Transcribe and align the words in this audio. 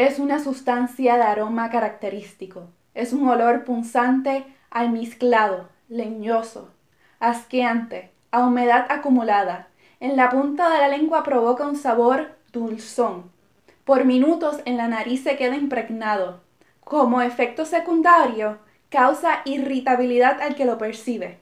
Es 0.00 0.18
una 0.18 0.42
sustancia 0.42 1.16
de 1.16 1.24
aroma 1.24 1.68
característico. 1.68 2.68
Es 2.94 3.12
un 3.12 3.28
olor 3.28 3.64
punzante, 3.64 4.46
almizclado, 4.70 5.68
leñoso, 5.90 6.70
asqueante, 7.18 8.10
a 8.30 8.46
humedad 8.46 8.86
acumulada. 8.88 9.68
En 10.00 10.16
la 10.16 10.30
punta 10.30 10.70
de 10.70 10.78
la 10.78 10.88
lengua 10.88 11.22
provoca 11.22 11.66
un 11.66 11.76
sabor 11.76 12.34
dulzón. 12.50 13.30
Por 13.84 14.06
minutos 14.06 14.62
en 14.64 14.78
la 14.78 14.88
nariz 14.88 15.22
se 15.22 15.36
queda 15.36 15.54
impregnado. 15.54 16.40
Como 16.82 17.20
efecto 17.20 17.66
secundario, 17.66 18.56
causa 18.88 19.42
irritabilidad 19.44 20.40
al 20.40 20.54
que 20.54 20.64
lo 20.64 20.78
percibe. 20.78 21.40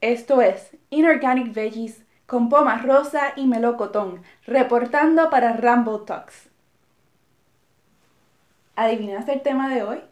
Esto 0.00 0.42
es 0.42 0.76
Inorganic 0.90 1.54
Veggies 1.54 2.02
con 2.26 2.48
poma 2.48 2.78
rosa 2.78 3.32
y 3.36 3.46
melocotón, 3.46 4.22
reportando 4.44 5.30
para 5.30 5.52
Rambo 5.52 6.00
Talks. 6.00 6.50
¿Adivinas 8.76 9.26
el 9.28 9.40
tema 9.42 9.74
de 9.74 9.82
hoy? 9.82 10.02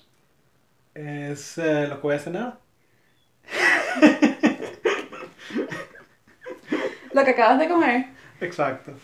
Es 0.94 1.58
eh, 1.58 1.86
lo 1.86 1.96
que 1.96 2.02
voy 2.02 2.14
a 2.16 2.18
cenar. 2.18 2.58
Lo 7.12 7.24
que 7.24 7.30
acabas 7.30 7.60
de 7.60 7.68
comer. 7.68 8.06
Exacto. 8.40 8.92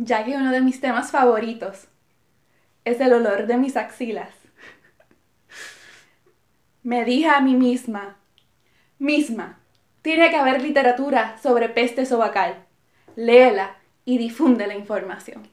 Ya 0.00 0.24
que 0.24 0.36
uno 0.36 0.52
de 0.52 0.60
mis 0.60 0.80
temas 0.80 1.10
favoritos 1.10 1.88
es 2.84 3.00
el 3.00 3.12
olor 3.12 3.48
de 3.48 3.56
mis 3.56 3.76
axilas. 3.76 4.30
Me 6.84 7.04
dije 7.04 7.28
a 7.28 7.40
mí 7.40 7.56
misma, 7.56 8.16
misma, 9.00 9.58
tiene 10.02 10.30
que 10.30 10.36
haber 10.36 10.62
literatura 10.62 11.36
sobre 11.42 11.68
peste 11.68 12.06
sobacal. 12.06 12.64
Léela 13.16 13.77
y 14.08 14.16
difunde 14.16 14.66
la 14.66 14.74
información. 14.74 15.46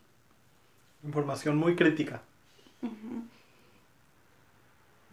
Información 1.04 1.58
muy 1.58 1.76
crítica. 1.76 2.22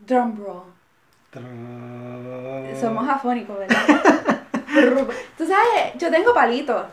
Drum 0.06 0.36
roll. 0.38 0.62
Tra- 1.32 2.80
Somos 2.80 3.08
afónicos, 3.08 3.58
¿verdad? 3.58 3.84
Tú 5.36 5.44
sabes, 5.44 5.94
yo 5.98 6.08
tengo 6.08 6.32
palitos. 6.32 6.86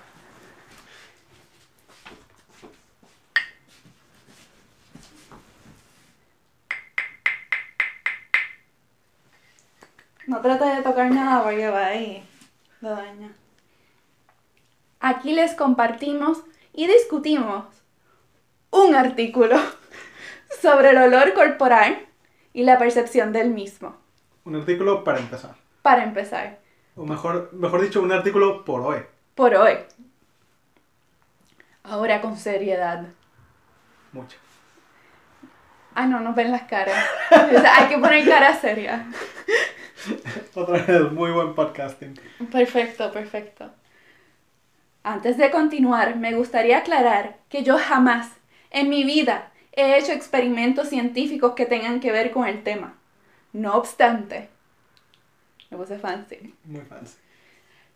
No 10.28 10.42
trate 10.42 10.66
de 10.66 10.82
tocar 10.84 11.12
nada 11.12 11.44
porque 11.44 11.70
va 11.70 11.86
ahí. 11.88 12.24
Lo 12.82 12.90
daña. 12.92 13.32
Aquí 15.10 15.34
les 15.34 15.56
compartimos 15.56 16.44
y 16.72 16.86
discutimos 16.86 17.66
un 18.70 18.94
artículo 18.94 19.58
sobre 20.62 20.92
el 20.92 20.98
olor 20.98 21.34
corporal 21.34 22.06
y 22.54 22.62
la 22.62 22.78
percepción 22.78 23.34
del 23.34 23.50
mismo. 23.50 23.98
Un 24.46 24.56
artículo 24.58 25.04
para 25.04 25.18
empezar. 25.18 25.56
Para 25.82 26.04
empezar, 26.04 26.60
O 26.96 27.06
mejor, 27.06 27.50
mejor 27.54 27.82
dicho, 27.82 28.04
un 28.04 28.12
artículo 28.12 28.64
por 28.64 28.82
hoy. 28.82 29.00
por 29.34 29.56
hoy. 29.56 29.78
Ahora 31.82 32.22
con 32.22 32.38
seriedad. 32.38 33.08
Mucho. 34.12 34.38
Ah, 35.96 36.06
no, 36.06 36.20
nos 36.20 36.36
ven 36.36 36.52
las 36.52 36.64
caras. 36.64 37.04
O 37.32 37.60
sea, 37.62 37.78
hay 37.78 37.88
que 37.88 37.98
poner 37.98 38.28
cara 38.28 38.54
seria. 38.54 39.08
Otra 40.54 40.84
vez, 40.84 41.12
muy 41.12 41.32
buen 41.32 41.56
podcasting. 41.56 42.14
Perfecto, 42.52 43.12
perfecto. 43.12 43.72
Antes 45.04 45.38
de 45.38 45.50
continuar, 45.50 46.18
me 46.18 46.34
gustaría 46.34 46.80
aclarar 46.80 47.38
que 47.50 47.64
yo 47.64 47.78
jamás 47.78 48.32
en 48.70 48.90
mi 48.90 49.04
vida 49.04 49.52
he 49.72 49.98
hecho 49.98 50.12
experimentos 50.12 50.90
científicos 50.90 51.54
que 51.54 51.66
tengan 51.66 52.00
que 52.00 52.12
ver 52.12 52.32
con 52.32 52.46
el 52.46 52.64
tema. 52.64 52.98
No 53.54 53.76
obstante, 53.76 54.50
me 55.70 55.78
puse 55.78 55.98
fancy. 55.98 56.54
Muy 56.66 56.82
fancy. 56.82 57.18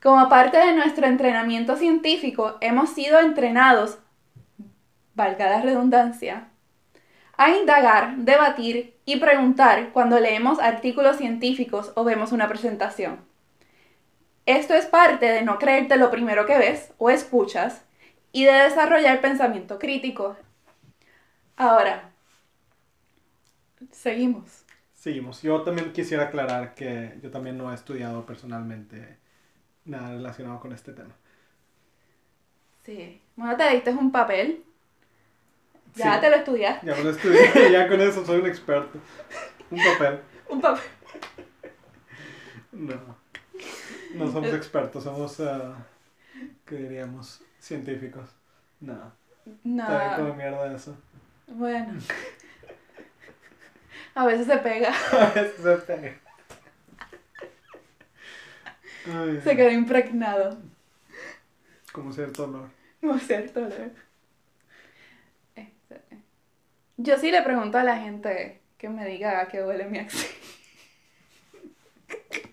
Como 0.02 0.28
parte 0.30 0.58
de 0.58 0.74
nuestro 0.74 1.08
entrenamiento 1.08 1.78
científico, 1.78 2.58
hemos 2.62 2.90
sido 2.90 3.20
entrenados, 3.20 4.00
valga 5.16 5.50
la 5.50 5.62
redundancia, 5.62 6.50
a 7.38 7.52
indagar, 7.52 8.18
debatir 8.18 8.98
y 9.06 9.18
preguntar 9.18 9.92
cuando 9.92 10.20
leemos 10.20 10.60
artículos 10.60 11.18
científicos 11.18 11.92
o 11.96 12.04
vemos 12.04 12.32
una 12.32 12.48
presentación. 12.48 13.20
Esto 14.46 14.74
es 14.74 14.86
parte 14.86 15.26
de 15.26 15.42
no 15.42 15.58
creerte 15.58 15.96
lo 15.98 16.12
primero 16.12 16.46
que 16.46 16.58
ves 16.58 16.92
o 16.98 17.10
escuchas 17.10 17.82
y 18.32 18.46
de 18.46 18.52
desarrollar 18.52 19.22
pensamiento 19.22 19.80
crítico. 19.80 20.36
Ahora, 21.56 22.10
seguimos. 23.92 24.66
Seguimos. 24.94 25.42
Yo 25.42 25.62
también 25.62 25.94
quisiera 25.94 26.24
aclarar 26.24 26.76
que 26.76 27.18
yo 27.22 27.30
también 27.32 27.58
no 27.58 27.72
he 27.72 27.76
estudiado 27.76 28.26
personalmente 28.26 29.18
nada 29.86 30.10
relacionado 30.10 30.60
con 30.60 30.74
este 30.74 30.94
tema. 30.94 31.14
Sí. 32.86 33.22
Bueno, 33.36 33.56
te 33.56 33.70
diste 33.70 33.92
un 33.92 34.12
papel. 34.12 34.64
Ya 35.96 36.16
Sí. 36.16 36.22
te 36.22 36.30
lo 36.30 36.36
estudiaste. 36.38 36.86
Ya 36.88 36.96
me 36.96 37.04
lo 37.04 37.10
estudié, 37.12 37.72
ya 37.72 37.88
con 37.88 38.02
eso 38.02 38.26
soy 38.26 38.40
un 38.42 38.48
experto. 38.48 39.00
Un 39.70 39.80
papel. 39.84 40.20
Un 40.50 40.62
papel. 40.62 40.84
No. 42.72 43.23
No 44.14 44.32
somos 44.32 44.54
expertos, 44.54 45.04
somos, 45.04 45.40
ah, 45.40 45.76
¿qué 46.66 46.76
diríamos? 46.76 47.42
Científicos. 47.60 48.30
No. 48.80 49.12
Está 49.46 50.00
bien 50.00 50.16
como 50.16 50.28
No. 50.30 50.36
mierda 50.36 50.76
eso. 50.76 50.98
Bueno. 51.48 52.00
A 54.16 54.26
veces 54.26 54.46
se 54.48 54.58
pega. 54.58 54.94
A 55.12 55.26
veces 55.32 55.62
se 55.62 55.76
pega. 55.78 56.16
Ay, 59.14 59.42
Se 59.44 59.56
quedó 59.56 59.70
impregnado. 59.72 60.58
Como 61.92 62.12
cierto 62.14 62.46
olor. 62.46 62.70
No 63.02 63.16
es 63.16 63.28
cierto, 63.28 63.60
¿no? 63.62 63.68
Este, 65.56 66.02
Yo 66.98 67.18
sí 67.18 67.32
le 67.32 67.42
pregunto 67.42 67.78
a 67.78 67.84
la 67.84 67.98
gente 67.98 68.62
que 68.78 68.88
me 68.90 69.06
diga 69.06 69.42
a 69.42 69.48
qué 69.48 69.64
huele 69.64 69.86
mi 69.86 70.00
axila. 70.00 70.30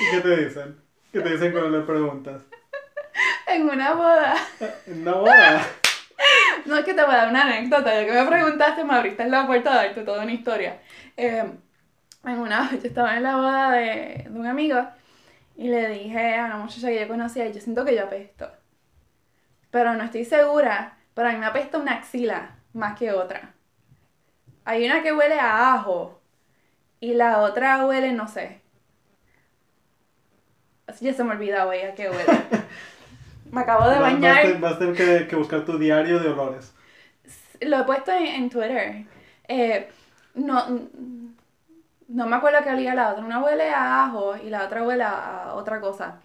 ¿Y 0.00 0.10
qué 0.10 0.20
te 0.20 0.44
dicen? 0.44 0.80
¿Qué 1.12 1.20
te 1.20 1.30
dicen 1.30 1.52
cuando 1.52 1.78
le 1.78 1.84
preguntas? 1.84 2.42
En 3.46 3.68
una 3.68 3.92
boda. 3.92 4.36
En 4.86 5.02
una 5.02 5.12
boda. 5.12 5.66
No 6.64 6.76
es 6.76 6.84
que 6.84 6.94
te 6.94 7.02
voy 7.02 7.14
a 7.14 7.18
dar 7.18 7.28
una 7.28 7.42
anécdota. 7.42 7.94
Ya 7.94 8.06
que 8.06 8.12
me 8.12 8.26
preguntaste, 8.26 8.84
me 8.84 8.94
abriste 8.94 9.26
la 9.26 9.46
puerta 9.46 9.72
a 9.72 9.76
darte 9.76 10.02
toda 10.02 10.22
una 10.22 10.32
historia. 10.32 10.80
Eh, 11.16 11.44
en 12.24 12.38
una, 12.38 12.70
yo 12.70 12.88
estaba 12.88 13.16
en 13.16 13.22
la 13.22 13.36
boda 13.36 13.70
de, 13.72 14.26
de 14.28 14.38
un 14.38 14.46
amigo 14.46 14.86
y 15.56 15.68
le 15.68 15.88
dije 15.88 16.36
a 16.36 16.46
una 16.46 16.58
muchacha 16.58 16.88
que 16.88 17.00
yo 17.00 17.08
conocía, 17.08 17.48
yo 17.48 17.60
siento 17.60 17.84
que 17.84 17.94
yo 17.94 18.04
apesto. 18.04 18.50
Pero 19.70 19.94
no 19.94 20.04
estoy 20.04 20.24
segura. 20.24 20.96
Pero 21.14 21.28
a 21.28 21.32
mí 21.32 21.38
me 21.38 21.46
apesta 21.46 21.78
una 21.78 21.94
axila 21.94 22.56
más 22.72 22.98
que 22.98 23.12
otra. 23.12 23.54
Hay 24.64 24.86
una 24.86 25.02
que 25.02 25.12
huele 25.12 25.38
a 25.38 25.74
ajo 25.74 26.20
y 27.00 27.14
la 27.14 27.40
otra 27.40 27.84
huele, 27.84 28.12
no 28.12 28.28
sé. 28.28 28.59
Ya 31.00 31.12
se 31.14 31.24
me 31.24 31.32
olvida, 31.32 31.64
güey, 31.64 31.82
a 31.82 31.94
qué 31.94 32.10
huele. 32.10 32.48
Me 33.52 33.60
acabo 33.62 33.88
de 33.88 33.98
Vas, 33.98 34.00
bañar. 34.00 34.46
vas 34.60 34.74
a 34.74 34.78
tener 34.78 34.94
que, 34.96 35.26
que 35.28 35.36
buscar 35.36 35.64
tu 35.64 35.78
diario 35.78 36.18
de 36.20 36.28
olores. 36.30 36.74
Lo 37.60 37.78
he 37.80 37.84
puesto 37.84 38.12
en, 38.12 38.26
en 38.26 38.50
Twitter. 38.50 39.04
Eh, 39.48 39.88
no, 40.34 40.66
no 42.08 42.26
me 42.26 42.36
acuerdo 42.36 42.58
qué 42.64 42.70
olía 42.70 42.94
la 42.94 43.10
otra. 43.12 43.24
Una 43.24 43.42
huele 43.42 43.70
a 43.70 44.04
ajo 44.06 44.36
y 44.36 44.50
la 44.50 44.64
otra 44.64 44.82
huele 44.82 45.04
a 45.04 45.52
otra 45.54 45.80
cosa. 45.80 46.20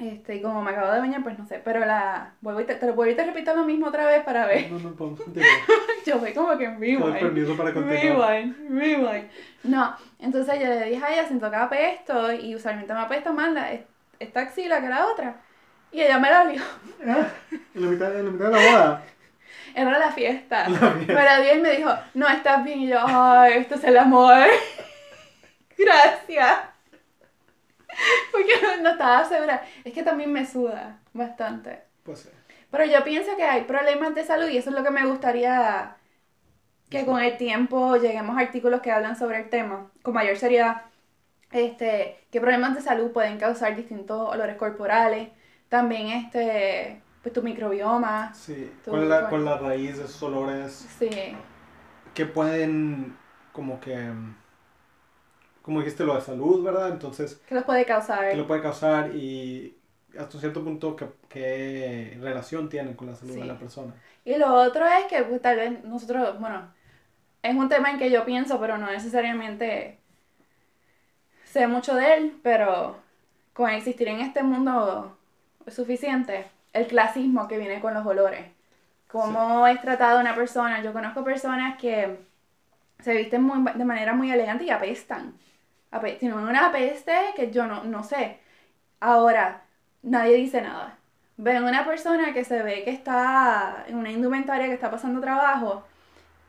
Este, 0.00 0.36
y 0.36 0.42
como 0.42 0.62
me 0.62 0.70
acabo 0.70 0.90
de 0.92 0.98
bañar, 1.00 1.22
pues 1.22 1.38
no 1.38 1.44
sé. 1.46 1.60
Pero 1.62 1.80
la. 1.84 2.32
Vuelvo 2.40 2.60
y 2.62 2.64
te, 2.64 2.74
te 2.74 2.86
lo 2.86 2.94
vuelvo 2.94 3.12
y 3.12 3.16
te 3.16 3.24
repito 3.24 3.54
lo 3.54 3.64
mismo 3.64 3.88
otra 3.88 4.06
vez 4.06 4.22
para 4.24 4.46
ver. 4.46 4.70
No, 4.72 4.78
no 4.78 4.96
continuar. 4.96 5.46
Yo 6.06 6.18
voy 6.18 6.32
como 6.32 6.56
que 6.56 6.64
en 6.64 6.80
rewind. 6.80 7.18
permiso 7.18 7.56
para 7.56 7.72
continuar. 7.74 8.44
Rewind. 8.68 9.30
No, 9.64 9.94
entonces 10.18 10.58
yo 10.58 10.66
le 10.66 10.84
dije 10.86 11.04
a 11.04 11.12
ella, 11.12 11.26
siento 11.26 11.50
que 11.50 11.56
apesto 11.56 12.32
y 12.32 12.54
usualmente 12.54 12.94
me 12.94 13.00
apesta 13.00 13.30
más 13.30 13.52
la, 13.52 13.68
esta 14.18 14.40
axila 14.40 14.80
que 14.80 14.88
la 14.88 15.06
otra. 15.06 15.36
Y 15.92 16.00
ella 16.00 16.18
me 16.18 16.30
la 16.30 16.42
olió. 16.42 16.62
Ah, 17.06 17.28
En 17.74 17.84
la 17.84 17.90
mitad, 17.90 18.16
en 18.18 18.24
la 18.24 18.30
mitad 18.30 18.46
de 18.46 18.52
la 18.52 18.70
boda. 18.72 19.02
Era 19.74 19.98
la 19.98 20.10
fiesta. 20.12 20.66
La 20.68 20.78
fiesta. 20.78 21.12
Me 21.12 21.24
la 21.24 21.40
dio 21.40 21.56
y 21.56 21.60
me 21.60 21.70
dijo, 21.72 21.90
no 22.14 22.26
estás 22.28 22.64
bien. 22.64 22.80
Y 22.80 22.88
yo, 22.88 22.98
ay, 23.06 23.58
esto 23.58 23.74
es 23.74 23.84
el 23.84 23.98
amor. 23.98 24.46
Gracias. 25.76 26.58
Porque 28.32 28.52
no, 28.62 28.82
no 28.82 28.90
estaba 28.90 29.24
segura. 29.24 29.62
Es 29.84 29.92
que 29.92 30.02
también 30.02 30.32
me 30.32 30.46
suda 30.46 31.00
bastante. 31.12 31.82
Pues 32.02 32.20
sí. 32.20 32.28
Pero 32.70 32.84
yo 32.84 33.02
pienso 33.04 33.36
que 33.36 33.42
hay 33.42 33.62
problemas 33.62 34.14
de 34.14 34.24
salud 34.24 34.48
y 34.48 34.56
eso 34.56 34.70
es 34.70 34.76
lo 34.76 34.84
que 34.84 34.90
me 34.90 35.06
gustaría 35.06 35.96
que 36.88 37.06
con 37.06 37.20
el 37.20 37.36
tiempo 37.36 37.96
lleguemos 37.96 38.36
a 38.36 38.40
artículos 38.40 38.80
que 38.80 38.90
hablan 38.90 39.16
sobre 39.16 39.38
el 39.40 39.48
tema 39.48 39.90
con 40.02 40.14
mayor 40.14 40.36
seriedad. 40.36 40.82
Este, 41.52 42.18
qué 42.30 42.40
problemas 42.40 42.74
de 42.74 42.82
salud 42.82 43.12
pueden 43.12 43.38
causar 43.38 43.74
distintos 43.76 44.28
olores 44.28 44.56
corporales. 44.56 45.28
También 45.68 46.08
este, 46.08 47.00
pues 47.22 47.32
tu 47.32 47.42
microbioma. 47.42 48.34
Sí, 48.34 48.72
con, 48.84 49.08
la, 49.08 49.28
con 49.28 49.44
la 49.44 49.58
raíz 49.58 49.98
de 49.98 50.04
esos 50.04 50.22
olores. 50.22 50.72
Sí. 50.98 51.10
Que 52.14 52.26
pueden 52.26 53.16
como 53.52 53.80
que 53.80 54.10
como 55.70 55.82
dijiste 55.82 56.02
lo 56.02 56.16
de 56.16 56.20
salud, 56.20 56.64
¿verdad? 56.64 56.88
Entonces... 56.88 57.40
¿Qué 57.48 57.54
lo 57.54 57.64
puede 57.64 57.84
causar? 57.84 58.28
¿Qué 58.28 58.36
lo 58.36 58.44
puede 58.44 58.60
causar 58.60 59.14
y 59.14 59.76
hasta 60.18 60.40
cierto 60.40 60.64
punto 60.64 60.96
qué, 61.28 62.18
relación 62.20 62.68
tienen 62.68 62.94
con 62.94 63.06
la 63.06 63.14
salud 63.14 63.36
de 63.36 63.44
la 63.44 63.56
persona? 63.56 63.94
Y 64.24 64.34
lo 64.34 64.52
otro 64.52 64.84
es 64.84 65.04
que 65.04 65.22
pues, 65.22 65.40
tal 65.40 65.58
vez 65.58 65.84
nosotros, 65.84 66.40
bueno, 66.40 66.74
es 67.40 67.54
un 67.54 67.68
tema 67.68 67.92
en 67.92 68.00
que 68.00 68.10
yo 68.10 68.24
pienso, 68.24 68.58
pero 68.58 68.78
no 68.78 68.90
necesariamente 68.90 70.00
sé 71.44 71.68
mucho 71.68 71.94
de 71.94 72.14
él, 72.14 72.40
pero 72.42 72.96
con 73.52 73.70
existir 73.70 74.08
en 74.08 74.22
este 74.22 74.42
mundo 74.42 75.16
es 75.66 75.74
suficiente. 75.74 76.46
El 76.72 76.88
clasismo 76.88 77.46
que 77.46 77.58
viene 77.58 77.80
con 77.80 77.94
los 77.94 78.04
olores. 78.04 78.44
Cómo 79.06 79.68
es 79.68 79.80
tratado 79.80 80.18
una 80.18 80.34
persona. 80.34 80.82
Yo 80.82 80.92
conozco 80.92 81.22
personas 81.22 81.78
que 81.78 82.18
se 83.04 83.14
visten 83.14 83.44
muy, 83.44 83.72
de 83.72 83.84
manera 83.84 84.14
muy 84.14 84.32
elegante 84.32 84.64
y 84.64 84.70
apestan. 84.70 85.38
Tienen 86.18 86.38
una 86.38 86.72
peste 86.72 87.12
que 87.36 87.50
yo 87.50 87.66
no, 87.66 87.84
no 87.84 88.02
sé. 88.04 88.38
Ahora, 89.00 89.64
nadie 90.02 90.36
dice 90.36 90.62
nada. 90.62 90.98
Ven 91.36 91.64
una 91.64 91.84
persona 91.86 92.32
que 92.34 92.44
se 92.44 92.62
ve 92.62 92.84
que 92.84 92.90
está 92.90 93.84
en 93.88 93.96
una 93.96 94.10
indumentaria 94.12 94.66
que 94.68 94.74
está 94.74 94.90
pasando 94.90 95.20
trabajo 95.20 95.84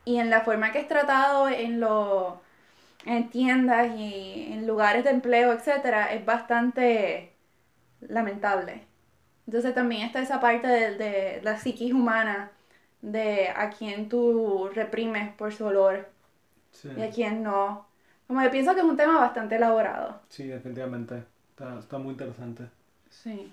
y 0.05 0.17
en 0.19 0.29
la 0.29 0.41
forma 0.41 0.71
que 0.71 0.79
es 0.79 0.87
tratado 0.87 1.49
en 1.49 1.79
los 1.79 2.35
en 3.05 3.29
tiendas 3.29 3.95
y 3.97 4.49
en 4.53 4.67
lugares 4.67 5.03
de 5.03 5.11
empleo, 5.11 5.53
etcétera, 5.53 6.13
es 6.13 6.25
bastante 6.25 7.33
lamentable. 8.01 8.85
Entonces 9.47 9.73
también 9.75 10.03
está 10.03 10.21
esa 10.21 10.39
parte 10.39 10.67
de, 10.67 10.95
de 10.97 11.41
la 11.43 11.57
psiquis 11.57 11.93
humana 11.93 12.51
de 13.01 13.49
a 13.49 13.69
quien 13.71 14.09
tú 14.09 14.69
reprimes 14.73 15.33
por 15.35 15.53
su 15.53 15.65
olor 15.65 16.09
y 16.95 17.01
a 17.01 17.09
quien 17.11 17.43
no. 17.43 17.87
Como 18.31 18.43
yo 18.43 18.49
pienso 18.49 18.73
que 18.73 18.79
es 18.79 18.85
un 18.85 18.95
tema 18.95 19.19
bastante 19.19 19.57
elaborado. 19.57 20.21
Sí, 20.29 20.47
definitivamente. 20.47 21.21
Está, 21.49 21.77
está 21.77 21.97
muy 21.97 22.11
interesante. 22.11 22.63
Sí. 23.09 23.51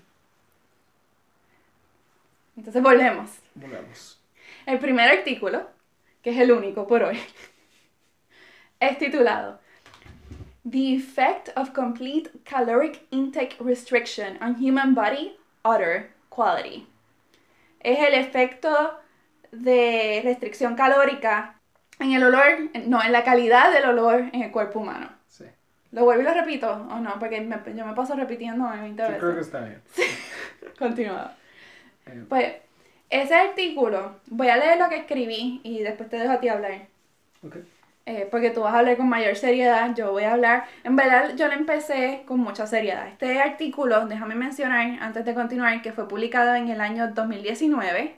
Entonces 2.55 2.81
volvemos. 2.81 3.29
Volvemos. 3.55 4.21
El 4.65 4.79
primer 4.79 5.09
artículo, 5.09 5.67
que 6.23 6.29
es 6.29 6.39
el 6.39 6.53
único 6.53 6.87
por 6.87 7.03
hoy, 7.03 7.19
es 8.79 8.97
titulado 8.97 9.59
The 10.63 10.95
Effect 10.95 11.49
of 11.57 11.71
Complete 11.71 12.31
Caloric 12.45 13.01
Intake 13.09 13.57
Restriction 13.59 14.41
on 14.41 14.55
Human 14.63 14.95
Body 14.95 15.35
Odor 15.63 16.07
Quality. 16.29 16.87
Es 17.81 17.99
el 17.99 18.13
efecto 18.13 18.97
de 19.51 20.21
restricción 20.23 20.75
calórica 20.75 21.58
en 21.99 22.13
el 22.13 22.23
olor, 22.23 22.43
no, 22.87 23.03
en 23.03 23.11
la 23.11 23.23
calidad 23.23 23.71
del 23.71 23.85
olor 23.85 24.29
en 24.33 24.43
el 24.43 24.51
cuerpo 24.51 24.79
humano. 24.79 25.09
Sí. 25.27 25.45
¿Lo 25.91 26.03
vuelvo 26.03 26.21
y 26.23 26.25
lo 26.25 26.33
repito 26.33 26.71
o 26.71 26.99
no? 26.99 27.19
Porque 27.19 27.47
yo 27.75 27.85
me 27.85 27.93
paso 27.93 28.15
repitiendo 28.15 28.69
20 28.69 29.01
veces. 29.01 29.15
Yo 29.15 29.19
creo 29.19 29.35
que 29.35 29.41
está 29.41 29.59
bien. 29.61 29.81
Continúa. 30.79 31.33
Eh. 32.05 32.23
Pues, 32.27 32.53
ese 33.09 33.35
artículo, 33.35 34.19
voy 34.27 34.49
a 34.49 34.57
leer 34.57 34.77
lo 34.77 34.87
que 34.87 34.97
escribí 34.97 35.61
y 35.63 35.79
después 35.79 36.09
te 36.09 36.17
dejo 36.17 36.33
a 36.33 36.39
ti 36.39 36.47
hablar. 36.47 36.87
Okay. 37.45 37.63
Eh, 38.05 38.27
porque 38.31 38.49
tú 38.49 38.61
vas 38.61 38.73
a 38.73 38.79
hablar 38.79 38.97
con 38.97 39.07
mayor 39.07 39.35
seriedad, 39.35 39.93
yo 39.95 40.11
voy 40.11 40.23
a 40.23 40.33
hablar. 40.33 40.65
En 40.83 40.95
verdad, 40.95 41.35
yo 41.35 41.47
lo 41.47 41.53
empecé 41.53 42.23
con 42.25 42.39
mucha 42.39 42.65
seriedad. 42.65 43.07
Este 43.07 43.39
artículo, 43.39 44.07
déjame 44.07 44.33
mencionar 44.33 44.97
antes 44.99 45.25
de 45.25 45.35
continuar, 45.35 45.81
que 45.83 45.93
fue 45.93 46.07
publicado 46.07 46.55
en 46.55 46.69
el 46.69 46.81
año 46.81 47.09
2019 47.09 48.15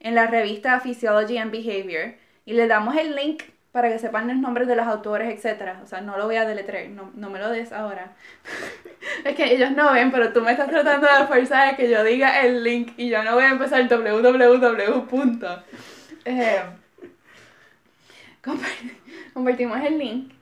en 0.00 0.14
la 0.14 0.26
revista 0.26 0.80
Physiology 0.80 1.36
and 1.36 1.50
Behavior 1.50 2.14
y 2.44 2.52
le 2.54 2.66
damos 2.66 2.96
el 2.96 3.14
link 3.14 3.42
para 3.72 3.88
que 3.88 3.98
sepan 3.98 4.28
los 4.28 4.36
nombres 4.36 4.68
de 4.68 4.76
los 4.76 4.86
autores, 4.86 5.44
etc. 5.44 5.78
O 5.82 5.86
sea, 5.86 6.00
no 6.00 6.16
lo 6.16 6.26
voy 6.26 6.36
a 6.36 6.46
deletrear, 6.46 6.88
no, 6.90 7.10
no 7.14 7.28
me 7.28 7.40
lo 7.40 7.50
des 7.50 7.72
ahora. 7.72 8.12
es 9.24 9.34
que 9.34 9.52
ellos 9.52 9.72
no 9.72 9.92
ven, 9.92 10.12
pero 10.12 10.32
tú 10.32 10.42
me 10.42 10.52
estás 10.52 10.68
tratando 10.68 11.08
de 11.08 11.26
forzar 11.26 11.74
a 11.74 11.76
que 11.76 11.90
yo 11.90 12.04
diga 12.04 12.42
el 12.42 12.62
link 12.62 12.92
y 12.96 13.08
yo 13.08 13.24
no 13.24 13.34
voy 13.34 13.42
a 13.42 13.50
empezar 13.50 13.88
www. 13.88 15.46
Eh, 16.24 16.62
compartimos 19.34 19.80
el 19.82 19.98
link. 19.98 20.32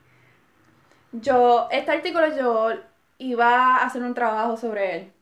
Yo, 1.12 1.69
este 1.70 1.90
artículo 1.90 2.37
yo 2.37 2.72
iba 3.16 3.76
a 3.76 3.87
hacer 3.87 4.02
un 4.02 4.12
trabajo 4.12 4.58
sobre 4.58 4.96
él 4.96 5.12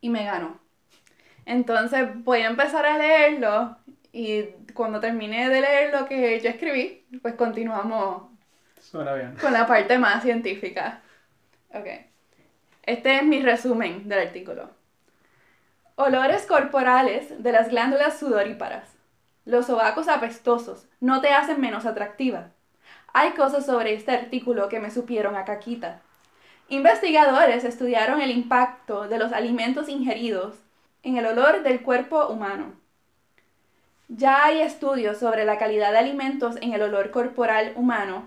y 0.00 0.08
me 0.08 0.24
ganó. 0.24 0.58
Entonces 1.44 2.08
voy 2.24 2.40
a 2.40 2.46
empezar 2.46 2.86
a 2.86 2.96
leerlo 2.96 3.76
y 4.12 4.44
cuando 4.74 5.00
termine 5.00 5.48
de 5.48 5.60
leer 5.60 5.92
lo 5.92 6.06
que 6.06 6.40
yo 6.40 6.48
escribí, 6.48 7.04
pues 7.22 7.34
continuamos 7.34 8.22
con 8.92 9.52
la 9.52 9.66
parte 9.66 9.98
más 9.98 10.22
científica. 10.22 11.00
Ok. 11.70 11.86
Este 12.84 13.16
es 13.16 13.24
mi 13.24 13.42
resumen 13.42 14.08
del 14.08 14.28
artículo. 14.28 14.70
Olores 15.96 16.46
corporales 16.46 17.42
de 17.42 17.52
las 17.52 17.68
glándulas 17.68 18.18
sudoríparas. 18.18 18.88
Los 19.44 19.66
sobacos 19.66 20.08
apestosos 20.08 20.86
no 21.00 21.20
te 21.20 21.30
hacen 21.30 21.60
menos 21.60 21.86
atractiva. 21.86 22.50
Hay 23.12 23.32
cosas 23.32 23.66
sobre 23.66 23.94
este 23.94 24.12
artículo 24.12 24.68
que 24.68 24.80
me 24.80 24.90
supieron 24.90 25.36
a 25.36 25.44
caquita. 25.44 26.00
Investigadores 26.68 27.64
estudiaron 27.64 28.20
el 28.20 28.30
impacto 28.30 29.08
de 29.08 29.18
los 29.18 29.32
alimentos 29.32 29.88
ingeridos 29.88 30.56
en 31.02 31.16
el 31.16 31.26
olor 31.26 31.62
del 31.62 31.82
cuerpo 31.82 32.28
humano. 32.28 32.74
Ya 34.08 34.44
hay 34.44 34.62
estudios 34.62 35.18
sobre 35.18 35.44
la 35.44 35.58
calidad 35.58 35.92
de 35.92 35.98
alimentos 35.98 36.56
en 36.62 36.72
el 36.72 36.80
olor 36.80 37.10
corporal 37.10 37.72
humano. 37.76 38.26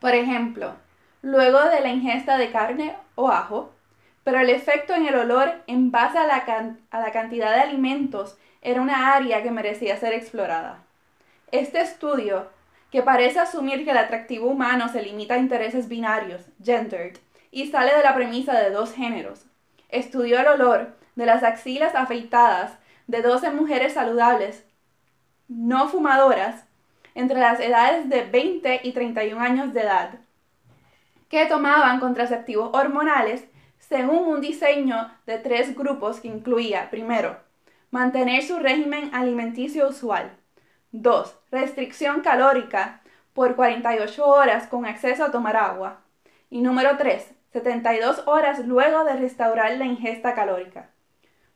Por 0.00 0.14
ejemplo, 0.14 0.74
luego 1.22 1.62
de 1.62 1.80
la 1.80 1.90
ingesta 1.90 2.38
de 2.38 2.50
carne 2.50 2.96
o 3.14 3.30
ajo, 3.30 3.72
pero 4.24 4.40
el 4.40 4.50
efecto 4.50 4.92
en 4.92 5.06
el 5.06 5.14
olor 5.14 5.62
en 5.68 5.92
base 5.92 6.18
a 6.18 6.26
la, 6.26 6.74
a 6.90 7.00
la 7.00 7.12
cantidad 7.12 7.54
de 7.54 7.60
alimentos 7.60 8.36
era 8.62 8.82
una 8.82 9.14
área 9.14 9.44
que 9.44 9.52
merecía 9.52 9.96
ser 9.96 10.12
explorada. 10.12 10.82
Este 11.52 11.80
estudio, 11.80 12.48
que 12.90 13.02
parece 13.02 13.38
asumir 13.38 13.84
que 13.84 13.92
el 13.92 13.98
atractivo 13.98 14.48
humano 14.48 14.88
se 14.88 15.02
limita 15.02 15.34
a 15.34 15.38
intereses 15.38 15.88
binarios, 15.88 16.46
gendered, 16.60 17.16
y 17.52 17.68
sale 17.68 17.94
de 17.94 18.02
la 18.02 18.14
premisa 18.14 18.58
de 18.58 18.70
dos 18.70 18.92
géneros, 18.92 19.46
estudió 19.88 20.40
el 20.40 20.48
olor 20.48 20.96
de 21.14 21.26
las 21.26 21.44
axilas 21.44 21.94
afeitadas 21.94 22.72
de 23.06 23.22
12 23.22 23.50
mujeres 23.50 23.94
saludables, 23.94 24.64
no 25.48 25.88
fumadoras, 25.88 26.64
entre 27.14 27.38
las 27.38 27.60
edades 27.60 28.08
de 28.08 28.24
20 28.24 28.80
y 28.82 28.92
31 28.92 29.40
años 29.40 29.72
de 29.72 29.82
edad, 29.82 30.18
que 31.28 31.46
tomaban 31.46 32.00
contraceptivos 32.00 32.70
hormonales 32.72 33.44
según 33.78 34.26
un 34.26 34.40
diseño 34.40 35.10
de 35.26 35.38
tres 35.38 35.76
grupos 35.76 36.20
que 36.20 36.28
incluía, 36.28 36.90
primero, 36.90 37.36
mantener 37.90 38.42
su 38.42 38.58
régimen 38.58 39.14
alimenticio 39.14 39.88
usual, 39.88 40.32
2. 40.92 41.36
Restricción 41.50 42.20
calórica 42.20 43.00
por 43.32 43.56
48 43.56 44.24
horas 44.24 44.68
con 44.68 44.86
acceso 44.86 45.24
a 45.24 45.32
tomar 45.32 45.56
agua. 45.56 46.00
Y 46.50 46.60
número 46.60 46.96
3. 46.96 47.32
72 47.52 48.22
horas 48.26 48.64
luego 48.64 49.04
de 49.04 49.16
restaurar 49.16 49.76
la 49.76 49.86
ingesta 49.86 50.34
calórica. 50.34 50.90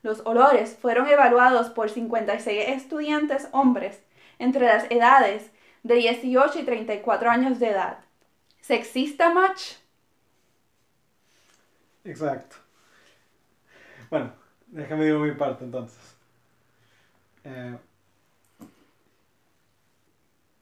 Los 0.01 0.21
olores 0.25 0.77
fueron 0.81 1.07
evaluados 1.07 1.69
por 1.69 1.89
56 1.89 2.69
estudiantes 2.69 3.49
hombres 3.51 4.01
entre 4.37 4.65
las 4.65 4.89
edades 4.89 5.51
de 5.83 5.95
18 5.95 6.59
y 6.59 6.63
34 6.63 7.29
años 7.29 7.59
de 7.59 7.69
edad. 7.69 7.99
¿Sexista 8.61 9.33
match? 9.33 9.73
Exacto. 12.05 12.55
Bueno, 14.09 14.31
déjame 14.67 15.05
decir 15.05 15.19
mi 15.19 15.31
parte 15.33 15.65
entonces. 15.65 16.15
Eh, 17.43 17.77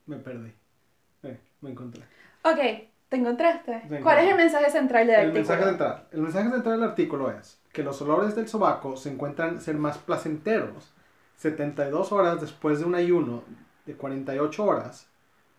me 0.07 0.17
perdí. 0.17 0.51
Eh, 1.23 1.39
me 1.61 1.71
encontré. 1.71 2.03
Ok, 2.43 2.89
¿te 3.09 3.15
encontraste? 3.15 3.83
¿Cuál 4.01 4.19
es 4.19 4.31
el 4.31 4.37
mensaje 4.37 4.71
central 4.71 5.07
del 5.07 5.19
el 5.27 5.33
Mensaje 5.33 5.63
central. 5.63 6.07
El 6.11 6.21
mensaje 6.21 6.49
central 6.49 6.79
del 6.79 6.89
artículo 6.89 7.31
es 7.31 7.59
que 7.77 7.83
los 7.83 8.01
olores 8.01 8.35
del 8.35 8.47
sobaco 8.47 8.97
se 8.97 9.13
encuentran 9.13 9.61
ser 9.61 9.77
más 9.77 9.99
placenteros 9.99 10.95
72 11.35 12.11
horas 12.11 12.41
después 12.41 12.79
de 12.79 12.85
un 12.85 12.95
ayuno 12.95 13.43
de 13.85 13.95
48 13.95 14.65
horas, 14.65 15.07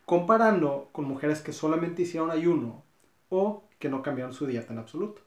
comparando 0.05 0.89
con 0.91 1.05
mujeres 1.05 1.41
que 1.43 1.53
solamente 1.53 2.03
hicieron 2.03 2.33
ayuno 2.33 2.83
o 3.29 3.63
que 3.79 3.89
no 3.89 4.03
cambiaron 4.03 4.35
su 4.35 4.49
dieta 4.49 4.73
en 4.73 4.81
absoluto. 4.81 5.23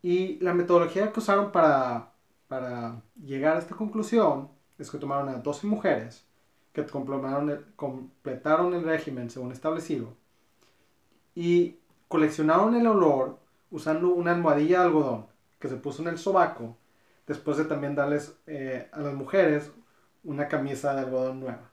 Y 0.00 0.38
la 0.38 0.54
metodología 0.54 1.10
que 1.10 1.18
usaron 1.18 1.50
para, 1.50 2.12
para 2.46 3.02
llegar 3.20 3.56
a 3.56 3.58
esta 3.58 3.74
conclusión 3.74 4.48
es 4.78 4.92
que 4.92 4.98
tomaron 4.98 5.28
a 5.28 5.38
12 5.38 5.66
mujeres 5.66 6.24
que 6.72 6.86
completaron 6.86 8.74
el, 8.74 8.84
régimen 8.84 9.28
según 9.28 9.50
establecido 9.50 10.14
y 11.34 11.78
coleccionaron 12.06 12.76
el 12.76 12.86
olor 12.86 13.40
usando 13.72 14.10
una 14.10 14.30
almohadilla 14.30 14.78
de 14.78 14.84
algodón 14.84 15.31
que 15.62 15.68
se 15.70 15.76
puso 15.76 16.02
en 16.02 16.08
el 16.08 16.18
sobaco 16.18 16.76
después 17.26 17.56
de 17.56 17.64
también 17.66 17.94
darles 17.94 18.36
eh, 18.48 18.90
a 18.92 19.00
las 19.00 19.14
mujeres 19.14 19.72
una 20.24 20.48
camisa 20.48 20.94
de 20.94 21.00
algodón 21.02 21.40
nueva. 21.40 21.70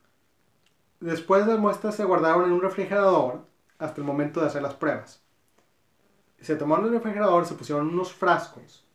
Después 1.02 1.48
las 1.48 1.60
muestras 1.60 1.96
se 1.96 2.04
guardaron 2.06 2.46
en 2.46 2.52
un 2.52 2.62
refrigerador 2.62 3.46
hasta 3.80 4.02
el 4.02 4.08
momento 4.08 4.42
de 4.42 4.48
hacer 4.48 4.62
las 4.62 4.76
pruebas. 4.76 5.24
Se 6.40 6.56
tomaron 6.56 6.86
el 6.86 6.92
refrigerador, 6.94 7.46
se 7.46 7.56
pusieron 7.56 7.88
unos 7.90 8.14
frascos 8.14 8.86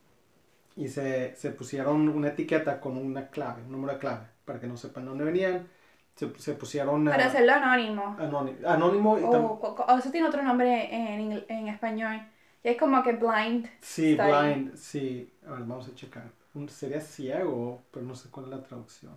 y 0.77 0.89
se, 0.89 1.35
se 1.37 1.51
pusieron 1.51 2.09
una 2.09 2.29
etiqueta 2.29 2.81
con 2.81 2.97
una 2.97 3.29
clave, 3.29 3.63
un 3.63 3.73
número 3.73 3.95
de 3.95 3.99
clave, 3.99 4.27
para 4.45 4.61
que 4.61 4.67
no 4.67 4.77
sepan 4.77 5.07
dónde 5.07 5.25
venían. 5.25 5.69
Se, 6.17 6.33
se 6.39 6.55
pusieron... 6.55 7.05
Para 7.07 7.27
hacerlo 7.27 7.53
anónimo. 7.55 8.17
anónimo, 8.19 8.59
anónimo 8.69 9.19
y 9.19 9.25
O, 9.25 9.31
o- 9.31 9.85
o 9.87 9.99
eso 9.99 10.11
tiene 10.11 10.29
otro 10.29 10.43
nombre 10.43 10.95
en, 10.95 11.45
en 11.49 11.69
español. 11.69 12.21
Y 12.65 12.71
es 12.71 12.77
como 12.79 13.03
que 13.05 13.13
blind. 13.13 13.69
Sí, 13.81 14.17
study. 14.17 14.17
blind, 14.17 14.75
sí. 14.77 15.33
A 15.47 15.53
ver, 15.53 15.61
vamos 15.61 15.89
a 15.89 15.95
checar. 15.95 16.31
Sería 16.69 17.01
ciego, 17.01 17.83
pero 17.93 18.05
no 18.07 18.15
sé 18.17 18.31
cuál 18.31 18.47
es 18.47 18.51
la 18.53 18.63
traducción. 18.63 19.15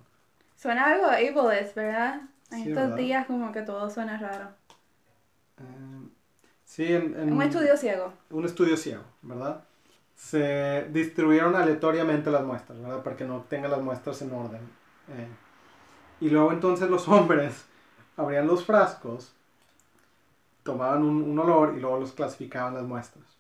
Suena 0.58 0.88
algo 0.88 1.06
ableist, 1.08 1.74
¿verdad? 1.76 2.22
En 2.52 2.64
Sí, 2.64 2.70
estos 2.70 2.84
¿verdad? 2.90 2.98
días 2.98 3.28
como 3.28 3.54
que 3.54 3.62
todo 3.62 3.90
suena 3.90 4.18
raro. 4.18 4.50
Eh, 5.60 6.08
sí, 6.66 6.86
en, 6.94 7.16
en- 7.20 7.30
Un 7.34 7.42
estudio 7.44 7.78
ciego. 7.78 8.14
un 8.32 8.46
estudio 8.46 8.78
ciego, 8.78 9.04
¿verdad? 9.22 9.64
Se 10.16 10.88
distribuyeron 10.92 11.56
aleatoriamente 11.56 12.32
las 12.32 12.44
muestras, 12.46 12.80
¿verdad? 12.82 13.04
Para 13.04 13.16
que 13.18 13.26
no 13.26 13.44
tengan 13.50 13.72
las 13.72 13.82
muestras 13.82 14.22
en 14.22 14.34
orden. 14.34 14.62
Eh, 15.10 15.38
y 16.22 16.30
luego 16.30 16.52
entonces 16.54 16.90
los 16.90 17.08
hombres 17.10 17.66
abrían 18.18 18.48
los 18.48 18.66
frascos, 18.66 19.34
tomaban 20.64 21.02
un, 21.02 21.24
un 21.24 21.40
olor 21.40 21.76
y 21.76 21.80
luego 21.80 21.98
los 22.00 22.12
clasificaban 22.12 22.76
las 22.76 22.84
muestras. 22.84 23.37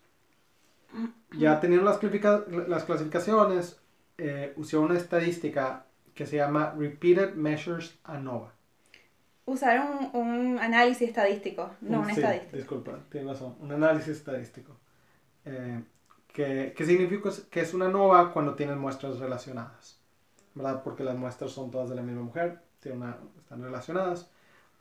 Ya 1.38 1.60
teniendo 1.60 1.86
las, 1.86 2.00
clasifica- 2.00 2.46
las 2.68 2.84
clasificaciones, 2.86 3.80
eh, 4.18 4.54
usó 4.56 4.82
una 4.82 4.98
estadística 4.98 5.86
que 6.14 6.26
se 6.26 6.38
llama 6.38 6.74
Repeated 6.78 7.36
Measures 7.36 8.00
ANOVA. 8.04 8.54
Usar 9.46 9.80
un, 10.14 10.20
un 10.22 10.60
análisis 10.60 11.08
estadístico, 11.10 11.72
no 11.82 12.00
un 12.00 12.06
Mm, 12.06 12.10
Sí, 12.10 12.12
estadístico. 12.22 12.58
Disculpa, 12.58 13.00
tienes 13.10 13.30
razón. 13.30 13.56
Un 13.60 13.72
análisis 13.72 14.18
estadístico. 14.18 14.76
Eh, 15.46 15.84
que, 16.34 16.74
que 16.76 16.86
significa 16.86 17.30
que 17.50 17.62
es 17.62 17.74
una 17.74 17.88
NOVA 17.88 18.32
cuando 18.34 18.56
tienen 18.56 18.78
muestras 18.80 19.20
relacionadas. 19.20 20.00
¿Verdad? 20.56 20.82
Porque 20.84 21.04
las 21.04 21.16
muestras 21.16 21.52
son 21.52 21.70
todas 21.72 21.90
de 21.90 21.96
la 21.96 22.02
misma 22.02 22.24
mujer, 22.24 22.60
una- 22.92 23.18
están 23.40 23.62
relacionadas. 23.62 24.30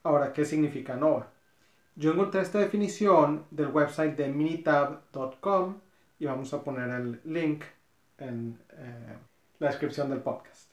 Ahora, 0.03 0.33
¿qué 0.33 0.45
significa 0.45 0.97
NOVA? 0.97 1.29
Yo 1.97 2.13
encontré 2.13 2.41
esta 2.41 2.59
definición 2.59 3.45
del 3.51 3.69
website 3.69 4.17
de 4.17 4.29
minitab.com 4.29 5.77
y 6.19 6.27
vamos 6.27 6.53
a 6.55 6.63
poner 6.63 6.89
el 6.91 7.21
link 7.25 7.65
en 8.19 8.59
eh, 8.73 9.17
la 9.59 9.69
descripción 9.69 10.11
del 10.11 10.21
podcast. 10.21 10.71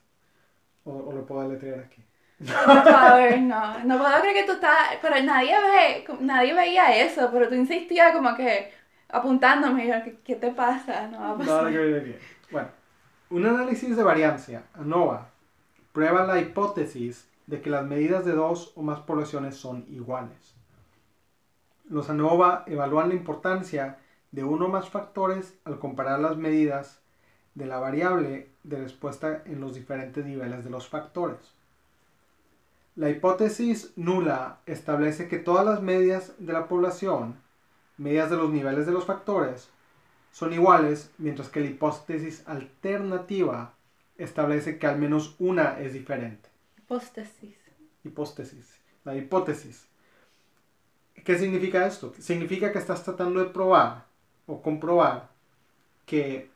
O, 0.85 0.91
o 0.91 1.13
lo 1.13 1.25
puedo 1.25 1.49
letrear 1.49 1.79
aquí. 1.79 2.03
Por 2.39 2.83
favor, 2.83 3.37
no. 3.39 3.83
No 3.85 3.97
puedo 3.97 4.19
creer 4.21 4.35
que 4.35 4.45
tú 4.45 4.53
estás. 4.53 4.97
Pero 5.01 5.23
nadie 5.23 5.55
ve, 5.55 6.05
nadie 6.19 6.53
veía 6.53 6.95
eso, 7.03 7.29
pero 7.31 7.47
tú 7.47 7.55
insistías 7.55 8.13
como 8.13 8.35
que 8.35 8.71
apuntándome. 9.09 9.85
y 9.85 9.87
yo, 9.89 10.03
¿qué, 10.03 10.17
qué 10.23 10.35
te 10.35 10.51
pasa? 10.51 11.07
No 11.07 11.19
va 11.19 11.31
a 11.31 11.37
pasar. 11.37 11.67
aquí. 11.67 12.15
Bueno, 12.51 12.67
un 13.29 13.45
análisis 13.45 13.95
de 13.95 14.03
variancia, 14.03 14.63
ANOVA, 14.73 15.29
prueba 15.91 16.25
la 16.25 16.39
hipótesis 16.39 17.29
de 17.47 17.61
que 17.61 17.69
las 17.69 17.85
medidas 17.85 18.25
de 18.25 18.33
dos 18.33 18.73
o 18.75 18.81
más 18.81 18.99
poblaciones 19.01 19.55
son 19.55 19.85
iguales. 19.89 20.55
Los 21.89 22.09
ANOVA 22.09 22.63
evalúan 22.67 23.09
la 23.09 23.15
importancia 23.15 23.97
de 24.33 24.43
uno 24.43 24.65
o 24.65 24.69
más 24.69 24.89
factores 24.89 25.53
al 25.63 25.79
comparar 25.79 26.19
las 26.19 26.37
medidas 26.37 26.99
de 27.53 27.67
la 27.67 27.77
variable 27.77 28.49
de 28.63 28.77
respuesta 28.77 29.43
en 29.45 29.61
los 29.61 29.75
diferentes 29.75 30.25
niveles 30.25 30.63
de 30.63 30.71
los 30.71 30.89
factores. 30.89 31.53
La 32.95 33.09
hipótesis 33.09 33.93
nula 33.95 34.57
establece 34.65 35.27
que 35.27 35.37
todas 35.37 35.65
las 35.65 35.83
medias 35.83 36.33
de 36.39 36.51
la 36.51 36.67
población, 36.67 37.35
medias 37.97 38.31
de 38.31 38.37
los 38.37 38.49
niveles 38.49 38.87
de 38.87 38.91
los 38.91 39.05
factores, 39.05 39.69
son 40.31 40.51
iguales, 40.51 41.11
mientras 41.19 41.49
que 41.49 41.59
la 41.59 41.67
hipótesis 41.67 42.43
alternativa 42.47 43.75
establece 44.17 44.79
que 44.79 44.87
al 44.87 44.97
menos 44.97 45.35
una 45.37 45.79
es 45.79 45.93
diferente. 45.93 46.49
Hipótesis. 46.79 47.55
Hipótesis. 48.03 48.79
La 49.05 49.15
hipótesis. 49.15 49.85
¿Qué 51.23 51.37
significa 51.37 51.85
esto? 51.85 52.13
Significa 52.17 52.71
que 52.71 52.79
estás 52.79 53.03
tratando 53.03 53.39
de 53.39 53.51
probar 53.51 54.11
o 54.47 54.61
comprobar 54.61 55.29
que 56.05 56.51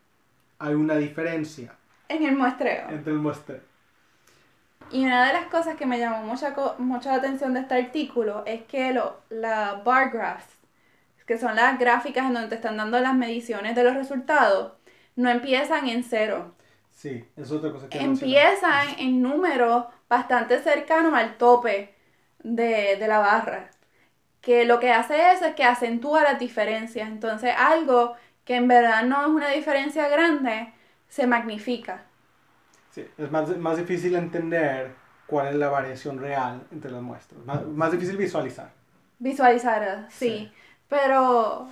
hay 0.60 0.76
una 0.76 0.96
diferencia 0.98 1.78
En 2.10 2.24
el 2.26 2.36
muestreo. 2.36 2.90
entre 2.90 3.14
el 3.14 3.20
muestreo. 3.20 3.62
Y 4.92 5.06
una 5.06 5.28
de 5.28 5.34
las 5.34 5.48
cosas 5.48 5.76
que 5.76 5.86
me 5.86 6.00
llamó 6.00 6.24
mucha, 6.24 6.56
mucha 6.78 7.14
atención 7.16 7.54
de 7.54 7.62
este 7.62 7.76
artículo 7.76 8.44
es 8.46 8.64
que 8.64 8.94
lo, 8.94 9.18
la 9.30 9.82
bar 9.86 10.12
graphs, 10.12 10.48
que 11.28 11.38
son 11.38 11.56
las 11.56 11.80
gráficas 11.80 12.26
en 12.28 12.34
donde 12.34 12.50
te 12.50 12.56
están 12.56 12.78
dando 12.78 13.00
las 13.00 13.16
mediciones 13.16 13.76
de 13.76 13.84
los 13.84 13.96
resultados, 13.96 14.74
no 15.16 15.30
empiezan 15.30 15.90
en 15.90 16.04
cero. 16.04 16.56
Sí, 16.92 17.24
es 17.36 17.52
otra 17.52 17.72
cosa 17.72 17.90
que. 17.90 18.00
Empiezan 18.00 18.88
en 19.00 19.22
números 19.22 19.86
bastante 20.10 20.60
cercanos 20.60 21.14
al 21.14 21.38
tope 21.38 21.96
de, 22.40 22.98
de 22.98 23.08
la 23.08 23.20
barra. 23.20 23.70
Que 24.48 24.64
lo 24.64 24.80
que 24.80 24.94
hace 24.94 25.34
eso 25.34 25.44
es 25.44 25.56
que 25.56 25.66
acentúa 25.66 26.24
las 26.24 26.40
diferencias. 26.40 27.10
Entonces 27.10 27.54
algo 27.58 28.16
que 28.46 28.56
en 28.56 28.70
verdad 28.70 29.04
no 29.04 29.20
es 29.24 29.28
una 29.28 29.50
diferencia 29.50 30.08
grande, 30.08 30.72
se 31.10 31.28
magnifica. 31.28 32.06
Sí, 32.92 33.06
es 33.18 33.30
más, 33.30 33.58
más 33.58 33.76
difícil 33.76 34.16
entender 34.16 34.96
cuál 35.26 35.48
es 35.48 35.56
la 35.56 35.68
variación 35.68 36.18
real 36.18 36.66
entre 36.72 36.92
las 36.92 37.02
muestras. 37.02 37.44
Más, 37.44 37.66
más 37.66 37.92
difícil 37.92 38.16
visualizar. 38.16 38.72
Visualizar, 39.20 40.08
sí. 40.10 40.30
Sí. 40.30 40.52
Pero 40.88 41.68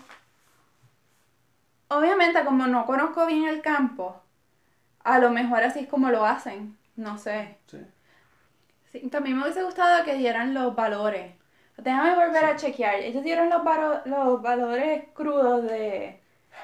obviamente 1.87 2.43
como 2.43 2.67
no 2.67 2.85
conozco 2.85 3.25
bien 3.25 3.45
el 3.45 3.61
campo, 3.61 4.21
a 5.05 5.19
lo 5.19 5.29
mejor 5.29 5.63
así 5.63 5.79
es 5.79 5.87
como 5.87 6.09
lo 6.09 6.25
hacen. 6.25 6.77
No 6.97 7.17
sé. 7.17 7.57
Sí. 7.67 7.79
Sí, 8.91 9.07
también 9.07 9.37
me 9.37 9.43
hubiese 9.43 9.63
gustado 9.63 10.03
que 10.03 10.15
dieran 10.15 10.53
los 10.53 10.75
valores. 10.75 11.44
Déjame 11.77 12.15
volver 12.15 12.45
a 12.45 12.55
chequear. 12.55 12.95
Ellos 13.01 13.23
dieron 13.23 13.49
los, 13.49 13.63
varo- 13.63 14.01
los 14.05 14.41
valores 14.41 15.05
crudos 15.13 15.63
de, 15.63 16.19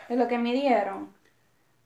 de 0.10 0.16
lo 0.16 0.28
que 0.28 0.38
midieron. 0.38 1.14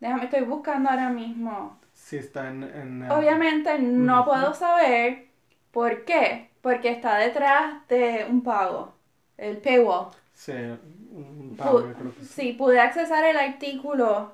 Déjame, 0.02 0.26
estoy 0.26 0.42
buscando 0.44 0.90
ahora 0.90 1.10
mismo. 1.10 1.80
Sí, 1.94 2.18
está 2.18 2.50
en... 2.50 2.64
en, 2.64 3.02
eh, 3.04 3.08
Obviamente 3.10 3.80
no 3.80 4.26
puedo 4.26 4.54
saber 4.54 5.28
por 5.72 6.06
qué. 6.06 6.50
Porque 6.62 6.90
está 6.90 7.18
detrás 7.18 7.88
de 7.88 8.26
un 8.30 8.44
pago. 8.44 8.94
El 9.38 9.58
paywall. 9.58 10.10
Sí, 10.34 10.52
un 10.52 11.56
Pu- 11.58 11.58
pago, 11.58 11.88
yo 11.88 11.96
creo 11.96 12.14
que 12.16 12.22
sí. 12.22 12.28
sí, 12.36 12.54
pude 12.54 12.80
accesar 12.80 13.24
el 13.26 13.38
artículo 13.38 14.34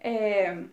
eh, 0.00 0.68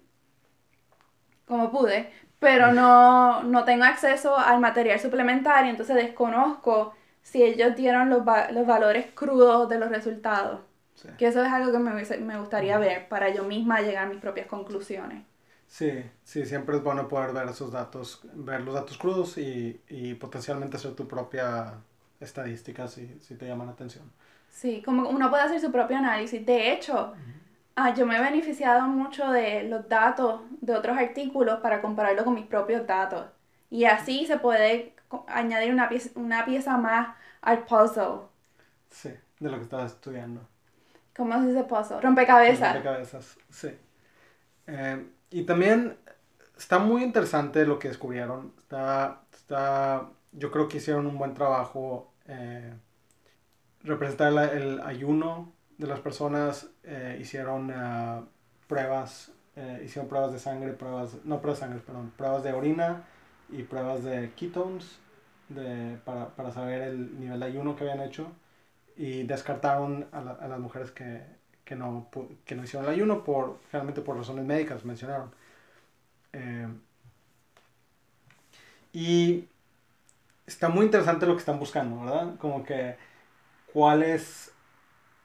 como 1.48 1.72
pude, 1.72 2.12
pero 2.40 2.72
no, 2.74 3.44
no 3.44 3.64
tengo 3.66 3.84
acceso 3.86 4.38
al 4.38 4.60
material 4.60 5.00
suplementario, 5.00 5.70
entonces 5.72 5.96
desconozco 5.96 6.94
si 7.28 7.44
ellos 7.44 7.76
dieron 7.76 8.10
los, 8.10 8.28
va- 8.28 8.52
los 8.52 8.66
valores 8.68 9.08
crudos 9.14 9.70
de 9.70 9.80
los 9.80 9.90
resultados. 9.90 10.62
Sí. 10.96 11.10
Que 11.18 11.28
eso 11.28 11.44
es 11.44 11.52
algo 11.52 11.72
que 11.72 11.80
me, 11.80 11.92
me 12.20 12.40
gustaría 12.40 12.78
ver 12.80 13.10
para 13.10 13.30
yo 13.30 13.44
misma 13.44 13.82
llegar 13.82 14.06
a 14.06 14.10
mis 14.10 14.20
propias 14.22 14.48
conclusiones. 14.48 15.24
Sí, 15.68 15.92
sí, 16.24 16.46
siempre 16.46 16.78
es 16.78 16.84
bueno 16.84 17.08
poder 17.08 17.34
ver 17.34 17.48
esos 17.50 17.72
datos, 17.72 18.22
ver 18.34 18.62
los 18.62 18.74
datos 18.74 18.98
crudos 18.98 19.38
y, 19.38 19.82
y 19.90 20.14
potencialmente 20.16 20.78
hacer 20.78 20.96
tu 20.96 21.08
propia 21.08 21.82
estadística 22.20 22.88
si, 22.88 23.20
si 23.20 23.36
te 23.36 23.46
llaman 23.48 23.68
la 23.68 23.74
atención. 23.74 24.12
Sí, 24.50 24.82
como 24.84 25.10
uno 25.10 25.30
puede 25.30 25.44
hacer 25.44 25.60
su 25.60 25.72
propio 25.72 25.98
análisis. 25.98 26.46
De 26.46 26.72
hecho, 26.74 27.14
ah, 27.76 27.94
yo 27.96 28.06
me 28.08 28.18
he 28.18 28.22
beneficiado 28.22 28.88
mucho 28.88 29.32
de 29.32 29.64
los 29.66 29.90
datos 29.90 30.42
de 30.62 30.76
otros 30.76 30.98
artículos 30.98 31.62
para 31.62 31.82
compararlo 31.82 32.26
con 32.26 32.36
mis 32.36 32.48
propios 32.48 32.88
datos. 32.88 33.28
Y 33.72 33.86
así 33.86 34.28
se 34.28 34.40
puede 34.40 34.96
añadir 35.28 35.74
una 35.74 35.90
pieza, 35.90 36.10
una 36.16 36.46
pieza 36.46 36.78
más 36.78 37.16
al 37.42 37.64
puzzle. 37.66 38.28
Sí, 38.90 39.10
de 39.40 39.50
lo 39.50 39.58
que 39.58 39.64
estás 39.64 39.94
estudiando. 39.94 40.42
¿Cómo 41.16 41.40
se 41.42 41.48
dice 41.48 41.64
puzzle? 41.64 42.02
Rompecabezas. 42.02 42.74
Rompecabezas, 42.74 43.38
sí. 43.50 43.70
Eh, 44.68 45.06
y 45.32 45.44
también 45.44 45.98
está 46.58 46.80
muy 46.80 47.04
interesante 47.04 47.66
lo 47.66 47.80
que 47.80 47.90
descubrieron. 47.90 48.54
Está, 48.60 49.22
está, 49.34 50.10
yo 50.32 50.52
creo 50.52 50.68
que 50.68 50.78
hicieron 50.78 51.08
un 51.08 51.18
buen 51.18 51.34
trabajo. 51.34 52.12
eh, 52.30 52.74
representar 53.84 54.32
la- 54.34 54.52
el 54.52 54.82
ayuno 54.82 55.54
de 55.78 55.88
las 55.88 56.00
personas. 56.00 56.70
eh, 56.84 57.18
hicieron 57.22 57.72
pruebas, 58.68 59.32
hicieron 59.84 60.08
pruebas 60.10 60.32
de 60.32 60.40
sangre, 60.40 60.72
pruebas, 60.74 61.16
no 61.26 61.42
pruebas 61.42 61.60
de 61.60 61.66
sangre, 61.66 61.82
perdón, 61.86 62.14
pruebas 62.16 62.44
de 62.44 62.54
orina 62.54 63.04
y 63.50 63.64
pruebas 63.64 64.04
de 64.04 64.32
ketones 64.36 65.00
de, 65.50 65.98
para, 66.06 66.30
para 66.36 66.52
saber 66.52 66.82
el 66.84 67.20
nivel 67.20 67.40
de 67.40 67.46
ayuno 67.48 67.76
que 67.76 67.84
habían 67.84 68.02
hecho 68.08 68.28
y 68.98 69.24
descartaron 69.24 70.08
a, 70.12 70.22
la- 70.22 70.34
a 70.34 70.48
las 70.48 70.60
mujeres 70.60 70.92
que, 70.92 71.24
que, 71.66 71.76
no, 71.76 72.10
que 72.46 72.56
no 72.56 72.64
hicieron 72.64 72.88
el 72.90 72.96
ayuno 72.96 73.24
por, 73.24 73.60
generalmente 73.72 74.02
por 74.02 74.18
razones 74.18 74.46
médicas 74.46 74.86
mencionaron. 74.86 75.32
Eh, 76.34 76.68
y 78.94 79.48
está 80.46 80.70
muy 80.70 80.86
interesante 80.86 81.26
lo 81.26 81.34
que 81.34 81.40
están 81.40 81.60
buscando, 81.60 82.02
¿verdad? 82.02 82.38
Como 82.40 82.64
que 82.64 82.98
cuál 83.74 84.04
es, 84.04 84.52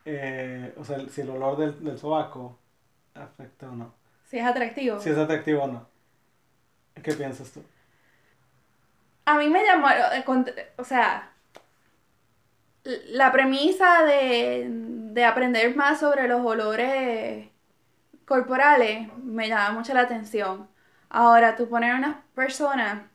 eh, 0.07 0.75
o 0.79 0.85
sea, 0.85 1.09
si 1.11 1.23
el 1.23 1.31
olor 1.31 1.59
del, 1.59 1.85
del 1.85 1.99
sobaco 1.99 2.59
afecta 3.15 3.71
o 3.71 3.77
no. 3.77 3.95
Si 4.25 4.39
es 4.39 4.45
atractivo. 4.45 4.99
Si 5.03 5.11
es 5.11 5.19
atractivo 5.19 5.65
o 5.65 5.67
no. 5.67 5.87
¿Qué 7.03 7.13
piensas 7.15 7.53
tú? 7.53 7.63
A 9.25 9.39
mí 9.39 9.49
me 9.49 9.65
llamó, 9.65 9.89
eh, 9.91 10.25
o 10.79 10.85
sea, 10.85 11.31
la 12.85 13.31
premisa 13.31 14.05
de, 14.05 14.67
de 14.69 15.25
aprender 15.25 15.77
más 15.77 16.01
sobre 16.01 16.27
los 16.27 16.45
olores 16.45 17.49
corporales 18.27 19.09
me 19.23 19.49
llama 19.49 19.71
mucho 19.73 19.95
la 19.95 20.01
atención. 20.03 20.69
Ahora, 21.09 21.55
tú 21.57 21.69
poner 21.69 21.93
a 21.93 21.97
una 21.99 22.23
persona, 22.35 23.11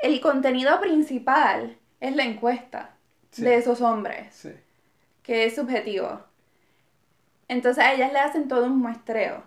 el 0.00 0.20
contenido 0.20 0.80
principal 0.80 1.76
es 2.00 2.14
la 2.16 2.24
encuesta 2.24 2.90
Sí. 3.30 3.42
de 3.42 3.56
esos 3.56 3.82
hombres, 3.82 4.34
Sí. 4.34 4.52
que 5.22 5.44
es 5.44 5.54
subjetivo. 5.56 6.22
Entonces 7.48 7.84
a 7.84 7.92
ellas 7.92 8.12
le 8.12 8.18
hacen 8.20 8.48
todo 8.48 8.64
un 8.64 8.78
muestreo. 8.78 9.42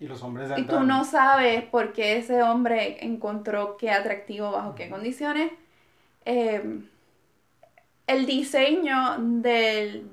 Y 0.00 0.08
los 0.08 0.22
hombres 0.22 0.50
Y 0.56 0.64
tú 0.64 0.80
no 0.80 1.04
sabes 1.04 1.62
por 1.64 1.92
qué 1.92 2.16
ese 2.16 2.42
hombre 2.42 3.04
encontró 3.04 3.76
qué 3.76 3.90
atractivo 3.90 4.50
bajo 4.50 4.74
qué 4.74 4.88
condiciones. 4.88 5.52
Eh, 6.24 6.80
el 8.06 8.26
diseño 8.26 9.16
del, 9.18 10.10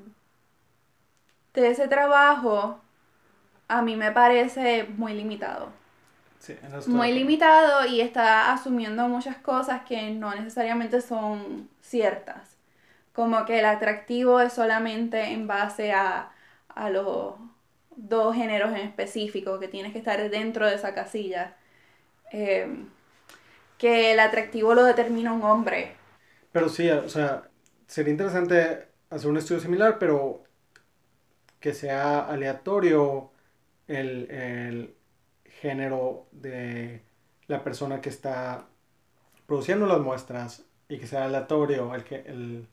de 1.53 1.69
ese 1.71 1.87
trabajo 1.87 2.79
a 3.67 3.81
mí 3.81 3.95
me 3.95 4.11
parece 4.11 4.85
muy 4.97 5.13
limitado. 5.13 5.69
Sí, 6.39 6.55
Muy 6.87 7.11
limitado 7.11 7.85
y 7.87 8.01
está 8.01 8.53
asumiendo 8.53 9.07
muchas 9.09 9.37
cosas 9.37 9.81
que 9.83 10.11
no 10.11 10.33
necesariamente 10.35 11.01
son 11.01 11.69
ciertas. 11.81 12.57
Como 13.13 13.45
que 13.45 13.59
el 13.59 13.65
atractivo 13.65 14.39
es 14.41 14.53
solamente 14.53 15.33
en 15.33 15.47
base 15.47 15.93
a, 15.93 16.31
a 16.69 16.89
los 16.89 17.35
dos 17.97 18.35
géneros 18.35 18.71
en 18.71 18.77
específico, 18.77 19.59
que 19.59 19.67
tienes 19.67 19.93
que 19.93 19.99
estar 19.99 20.29
dentro 20.29 20.67
de 20.67 20.75
esa 20.75 20.93
casilla. 20.93 21.57
Eh, 22.31 22.67
que 23.77 24.11
el 24.13 24.19
atractivo 24.19 24.73
lo 24.75 24.83
determina 24.83 25.33
un 25.33 25.43
hombre. 25.43 25.95
Pero 26.51 26.69
sí, 26.69 26.89
o 26.89 27.09
sea, 27.09 27.49
sería 27.87 28.11
interesante 28.11 28.87
hacer 29.09 29.29
un 29.29 29.37
estudio 29.37 29.61
similar, 29.61 29.97
pero 29.99 30.43
que 31.59 31.73
sea 31.73 32.25
aleatorio 32.27 33.31
el, 33.87 34.29
el 34.31 34.95
género 35.45 36.27
de 36.31 37.03
la 37.47 37.63
persona 37.63 38.01
que 38.01 38.09
está 38.09 38.67
produciendo 39.47 39.87
las 39.87 39.99
muestras 40.01 40.65
y 40.89 40.99
que 40.99 41.07
sea 41.07 41.25
aleatorio 41.25 41.95
el 41.95 42.03
que 42.05 42.17
el 42.17 42.69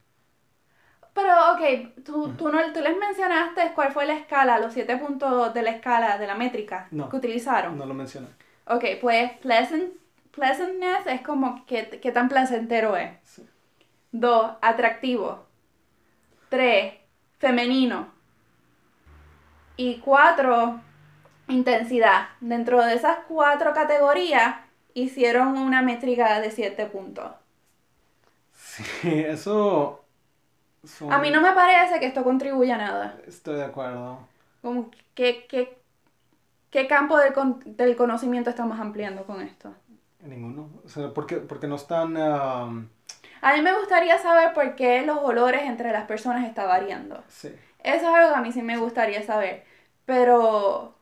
Pero, 1.15 1.31
ok, 1.53 2.03
tú, 2.03 2.33
tú, 2.37 2.49
no, 2.49 2.59
tú 2.73 2.81
les 2.81 2.97
mencionaste 2.97 3.71
cuál 3.73 3.91
fue 3.93 4.05
la 4.05 4.13
escala, 4.15 4.59
los 4.59 4.73
siete 4.73 4.97
puntos 4.97 5.53
de 5.53 5.61
la 5.63 5.71
escala, 5.71 6.17
de 6.19 6.27
la 6.27 6.35
métrica 6.35 6.87
No. 6.91 7.09
que 7.09 7.15
utilizaron. 7.17 7.77
no 7.77 7.85
lo 7.87 7.93
menciona. 7.95 8.27
Ok, 8.67 8.83
pues 9.01 9.31
pleasant, 9.39 9.93
pleasantness 10.31 11.07
es 11.07 11.21
como 11.21 11.65
qué, 11.65 11.99
qué 12.01 12.11
tan 12.11 12.27
placentero 12.29 12.97
es. 12.97 13.11
Sí. 13.23 13.47
Dos, 14.11 14.51
atractivo. 14.61 15.45
Tres, 16.49 16.95
femenino. 17.39 18.13
Y 19.77 19.97
cuatro, 19.99 20.81
intensidad. 21.47 22.27
Dentro 22.41 22.83
de 22.85 22.95
esas 22.95 23.17
cuatro 23.27 23.73
categorías 23.73 24.57
hicieron 24.93 25.57
una 25.57 25.81
métrica 25.81 26.39
de 26.41 26.51
siete 26.51 26.85
puntos. 26.87 27.31
Sí, 28.53 28.83
eso 29.27 30.04
son- 30.87 31.11
A 31.11 31.19
mí 31.19 31.29
no 31.31 31.41
me 31.41 31.51
parece 31.53 31.99
que 31.99 32.05
esto 32.07 32.23
contribuya 32.23 32.75
a 32.75 32.77
nada. 32.77 33.17
estoy 33.27 33.55
de 33.55 33.63
acuerdo. 33.65 34.19
Como 34.61 34.91
que, 35.13 35.45
que- 35.47 35.77
¿Qué 36.71 36.87
campo 36.87 37.17
del, 37.17 37.31
con- 37.33 37.61
del 37.65 37.95
conocimiento 37.95 38.49
estamos 38.49 38.79
ampliando 38.79 39.23
con 39.25 39.41
esto? 39.41 39.73
Ninguno. 40.21 40.69
O 40.85 40.89
sea, 40.89 41.13
porque, 41.13 41.37
porque 41.37 41.67
no 41.67 41.75
están 41.75 42.17
um, 42.17 42.87
A 43.41 43.53
mí 43.55 43.61
me 43.61 43.73
gustaría 43.77 44.17
saber 44.17 44.53
por 44.53 44.75
qué 44.75 45.03
los 45.03 45.17
olores 45.19 45.63
entre 45.63 45.91
las 45.93 46.05
personas 46.05 46.45
están 46.45 46.67
variando. 46.67 47.23
sí. 47.29 47.55
Eso 47.83 48.09
es 48.09 48.15
algo 48.15 48.29
que 48.33 48.35
a 48.39 48.41
mí 48.41 48.51
sí 48.51 48.61
me 48.63 48.77
gustaría 48.77 49.21
saber. 49.21 49.63
Pero 50.05 50.95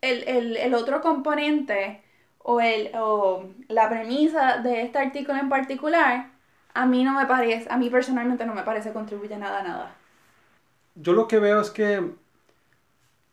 el, 0.00 0.22
el- 0.28 0.56
el 0.56 0.74
otro 0.74 1.00
componente 1.00 2.02
o, 2.38 2.60
el, 2.60 2.90
o 2.94 3.44
la 3.68 3.88
premisa 3.90 4.58
de 4.58 4.82
este 4.82 4.98
artículo 4.98 5.38
en 5.38 5.48
particular, 5.48 6.26
a 6.82 6.86
mí 6.86 7.04
no 7.04 7.12
me 7.18 7.26
parece, 7.26 7.66
a 7.70 7.76
mí 7.78 7.90
personalmente 7.90 8.46
no 8.46 8.54
me 8.54 8.62
parece 8.70 8.92
contribuye 8.92 9.36
nada 9.38 9.60
a 9.60 9.62
nada. 9.70 9.86
Yo 10.94 11.12
lo 11.14 11.26
que 11.28 11.38
veo 11.38 11.60
es 11.62 11.70
que 11.70 12.02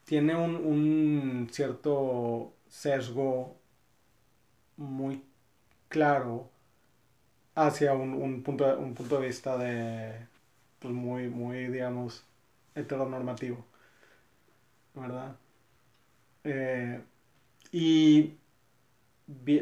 tiene 0.05 0.35
un, 0.35 0.55
un 0.55 1.49
cierto 1.51 2.53
sesgo 2.67 3.57
muy 4.77 5.21
claro 5.89 6.49
hacia 7.55 7.93
un, 7.93 8.13
un 8.13 8.43
punto, 8.43 8.77
un 8.79 8.93
punto 8.93 9.19
de 9.19 9.27
vista 9.27 9.57
de, 9.57 10.27
pues 10.79 10.93
muy, 10.93 11.29
muy, 11.29 11.67
digamos, 11.67 12.23
heteronormativo, 12.75 13.65
¿verdad? 14.95 15.35
Eh, 16.43 17.01
y, 17.71 18.37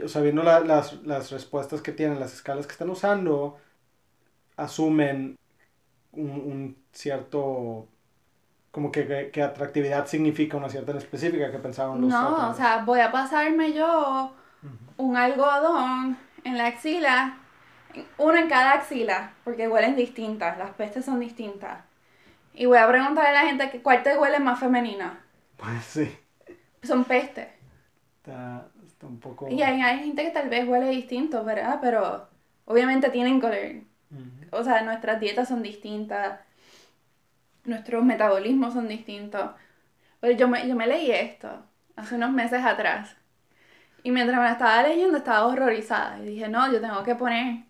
o 0.04 0.08
sea, 0.08 0.22
viendo 0.22 0.44
la- 0.44 0.60
las, 0.62 1.02
las 1.04 1.32
respuestas 1.32 1.82
que 1.82 1.92
tienen, 1.92 2.20
las 2.20 2.34
escalas 2.34 2.66
que 2.68 2.74
están 2.74 2.90
usando, 2.90 3.58
asumen 4.58 5.38
un, 6.12 6.30
un 6.32 6.86
cierto 6.94 7.90
como 8.72 8.92
que, 8.92 9.08
que, 9.08 9.32
que 9.32 9.44
atractividad 9.44 10.08
significa 10.08 10.58
una 10.58 10.70
cierta 10.70 10.92
en 10.94 11.00
específica 11.00 11.52
que 11.52 11.60
pensaban 11.60 12.02
los 12.02 12.22
No, 12.22 12.22
otros. 12.22 12.52
o 12.52 12.54
sea, 12.54 12.84
voy 12.86 13.00
a 13.00 13.12
pasarme 13.12 13.74
yo 13.74 14.34
un 14.98 15.18
algodón 15.18 16.18
en 16.44 16.58
la 16.58 16.68
axila, 16.68 17.38
uno 18.18 18.38
en 18.38 18.50
cada 18.50 18.74
axila, 18.74 19.34
porque 19.46 19.68
huelen 19.70 19.96
distintas, 19.96 20.58
las 20.58 20.72
pestes 20.72 21.06
son 21.06 21.20
distintas. 21.20 21.84
Y 22.54 22.66
voy 22.68 22.80
a 22.80 22.88
preguntarle 22.90 23.30
a 23.32 23.44
la 23.44 23.50
gente 23.50 23.72
que 23.72 23.82
cuál 23.84 24.04
te 24.04 24.18
huele 24.18 24.40
más 24.40 24.60
femenina. 24.60 25.24
Pues 25.56 25.84
sí, 25.86 26.12
Son 26.84 27.04
pestes. 27.06 27.50
está, 28.18 28.72
está 28.86 29.08
un 29.08 29.20
poco... 29.20 29.48
Y 29.48 29.62
hay, 29.62 29.82
hay 29.82 30.00
gente 30.00 30.24
que 30.24 30.32
tal 30.32 30.50
vez 30.50 30.68
huele 30.68 30.90
distinto, 30.90 31.44
¿verdad? 31.44 31.80
Pero 31.82 32.30
obviamente 32.66 33.10
tienen 33.10 33.40
color. 33.42 33.84
Ujú. 34.14 34.48
O 34.58 34.64
sea, 34.64 34.82
nuestras 34.84 35.20
dietas 35.20 35.48
son 35.50 35.62
distintas, 35.64 36.40
nuestros 37.66 38.04
metabolismos 38.06 38.74
son 38.74 38.88
distintos. 38.88 39.52
Pero 40.22 40.38
yo 40.38 40.48
me, 40.48 40.68
yo 40.68 40.76
me 40.76 40.88
leí 40.88 41.12
esto 41.12 41.66
hace 41.96 42.16
unos 42.16 42.32
meses 42.32 42.64
atrás. 42.66 43.16
Y 44.04 44.12
mientras 44.12 44.40
me 44.42 44.52
estaba 44.52 44.84
leyendo 44.84 45.18
estaba 45.20 45.48
horrorizada. 45.48 46.20
Y 46.20 46.28
dije, 46.28 46.50
no, 46.50 46.72
yo 46.72 46.82
tengo 46.82 47.04
que 47.04 47.16
poner 47.16 47.66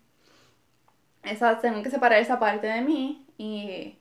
esa, 1.22 1.58
tengo 1.60 1.82
que 1.82 1.90
separar 1.90 2.18
esa 2.20 2.38
parte 2.38 2.66
de 2.66 2.80
mí 2.82 3.26
y 3.38 3.98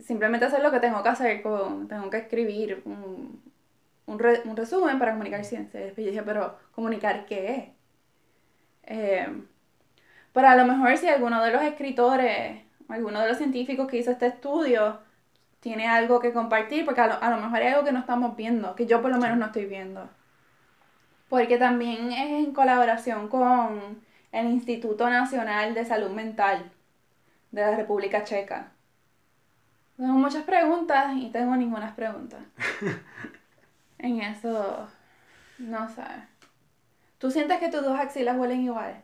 simplemente 0.00 0.46
hacer 0.46 0.62
lo 0.62 0.70
que 0.72 0.80
tengo 0.80 1.02
que 1.02 1.08
hacer. 1.10 1.42
Con, 1.42 1.88
tengo 1.88 2.10
que 2.10 2.18
escribir 2.18 2.82
un, 2.86 3.42
un, 4.06 4.18
re- 4.20 4.42
un 4.46 4.56
resumen 4.56 4.98
para 5.00 5.12
comunicar 5.12 5.44
ciencia. 5.44 5.80
Y 5.80 5.84
después 5.84 6.06
yo 6.06 6.12
dije, 6.12 6.24
pero 6.24 6.58
¿comunicar 6.72 7.26
qué? 7.26 7.74
Eh, 8.86 9.26
pero 10.34 10.48
a 10.48 10.56
lo 10.56 10.66
mejor 10.66 10.98
si 10.98 11.08
alguno 11.08 11.42
de 11.42 11.52
los 11.52 11.62
escritores, 11.62 12.60
alguno 12.88 13.20
de 13.20 13.28
los 13.28 13.38
científicos 13.38 13.86
que 13.88 13.98
hizo 13.98 14.10
este 14.10 14.26
estudio 14.26 14.98
tiene 15.60 15.86
algo 15.86 16.18
que 16.18 16.32
compartir, 16.32 16.84
porque 16.84 17.00
a 17.00 17.06
lo, 17.06 17.22
a 17.22 17.30
lo 17.30 17.36
mejor 17.36 17.58
hay 17.58 17.68
algo 17.68 17.84
que 17.84 17.92
no 17.92 18.00
estamos 18.00 18.36
viendo, 18.36 18.74
que 18.74 18.86
yo 18.86 19.00
por 19.00 19.12
lo 19.12 19.18
menos 19.18 19.38
no 19.38 19.46
estoy 19.46 19.66
viendo. 19.66 20.10
Porque 21.28 21.56
también 21.56 22.10
es 22.10 22.46
en 22.46 22.52
colaboración 22.52 23.28
con 23.28 24.02
el 24.32 24.46
Instituto 24.48 25.08
Nacional 25.08 25.72
de 25.72 25.84
Salud 25.84 26.10
Mental 26.10 26.68
de 27.52 27.60
la 27.62 27.76
República 27.76 28.24
Checa. 28.24 28.72
Tengo 29.96 30.14
muchas 30.14 30.42
preguntas 30.42 31.12
y 31.16 31.30
tengo 31.30 31.54
ninguna 31.54 31.94
pregunta. 31.94 32.38
en 33.98 34.20
eso, 34.20 34.88
no 35.58 35.88
sé. 35.88 36.02
¿Tú 37.18 37.30
sientes 37.30 37.60
que 37.60 37.68
tus 37.68 37.82
dos 37.82 37.96
axilas 37.96 38.36
huelen 38.36 38.62
igual? 38.62 39.03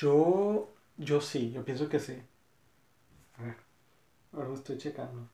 Yo, 0.00 0.68
yo 0.96 1.20
sí, 1.20 1.52
yo 1.52 1.64
pienso 1.64 1.88
que 1.88 2.00
sí. 2.00 2.22
A 3.38 3.42
ver, 3.42 3.56
ahora 4.32 4.48
lo 4.48 4.54
estoy 4.56 4.78
checando. 4.78 5.28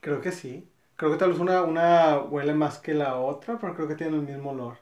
Creo 0.00 0.20
que 0.20 0.32
sí. 0.32 0.68
Creo 0.96 1.12
que 1.12 1.18
tal 1.18 1.30
vez 1.30 1.38
una, 1.38 1.62
una 1.62 2.18
huele 2.18 2.52
más 2.54 2.78
que 2.78 2.94
la 2.94 3.16
otra, 3.16 3.58
pero 3.60 3.74
creo 3.76 3.86
que 3.88 3.94
tiene 3.94 4.16
el 4.16 4.22
mismo 4.22 4.50
olor. 4.50 4.78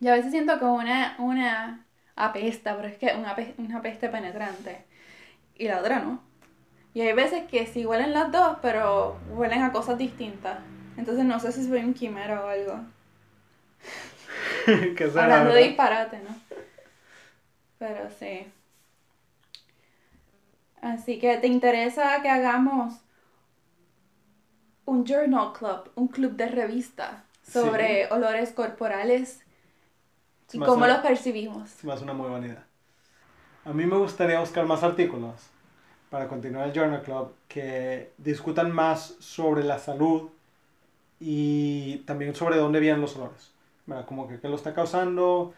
Yo 0.00 0.12
a 0.12 0.16
veces 0.16 0.32
siento 0.32 0.58
como 0.58 0.74
una, 0.74 1.16
una 1.18 1.86
apesta, 2.16 2.76
pero 2.76 2.88
es 2.88 2.98
que 2.98 3.14
una, 3.16 3.34
una 3.58 3.80
peste 3.82 4.08
penetrante. 4.10 4.84
Y 5.56 5.68
la 5.68 5.80
otra 5.80 6.00
no. 6.00 6.22
Y 6.94 7.02
hay 7.02 7.12
veces 7.14 7.44
que 7.50 7.66
sí 7.66 7.86
huelen 7.86 8.12
las 8.14 8.32
dos, 8.32 8.58
pero 8.62 9.18
huelen 9.30 9.62
a 9.62 9.72
cosas 9.72 9.98
distintas. 9.98 10.60
Entonces 10.96 11.24
no 11.24 11.40
sé 11.40 11.52
si 11.52 11.66
soy 11.68 11.80
un 11.84 11.94
quimera 11.94 12.44
o 12.44 12.48
algo. 12.48 12.80
Hablando 15.14 15.52
de 15.52 15.62
disparate, 15.64 16.18
¿no? 16.20 16.36
Pero 17.82 18.08
sí. 18.10 18.46
Así 20.82 21.18
que 21.18 21.38
te 21.38 21.46
interesa 21.46 22.20
que 22.20 22.28
hagamos 22.28 23.00
un 24.84 25.04
journal 25.04 25.52
club, 25.52 25.90
un 25.96 26.06
club 26.08 26.32
de 26.36 26.46
revista 26.48 27.24
sobre 27.42 28.06
olores 28.12 28.52
corporales 28.52 29.40
y 30.52 30.58
cómo 30.60 30.86
hace- 30.86 30.94
los 30.94 30.98
percibimos. 30.98 31.70
Se 31.70 31.86
me 31.86 31.92
hace 31.92 32.04
una 32.04 32.12
muy 32.14 32.28
buena 32.28 32.46
idea. 32.46 32.66
A 33.64 33.72
mí 33.72 33.86
me 33.86 33.96
gustaría 33.96 34.40
buscar 34.40 34.66
más 34.66 34.82
artículos 34.82 35.34
para 36.10 36.28
continuar 36.28 36.68
el 36.68 36.74
Journal 36.74 37.02
Club 37.02 37.34
que 37.48 38.12
discutan 38.18 38.72
más 38.72 39.16
sobre 39.20 39.64
la 39.64 39.78
salud 39.78 40.30
y 41.20 41.98
también 41.98 42.34
sobre 42.34 42.56
dónde 42.58 42.80
vienen 42.80 43.00
los 43.02 43.16
olores. 43.16 43.52
¿verdad? 43.86 44.06
Como 44.06 44.28
que 44.28 44.40
qué 44.40 44.48
lo 44.48 44.56
está 44.56 44.74
causando. 44.74 45.54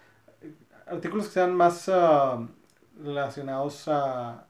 Artículos 0.86 1.26
que 1.26 1.32
sean 1.34 1.54
más 1.54 1.88
ah, 1.88 2.46
relacionados 3.02 3.88
a, 3.88 4.46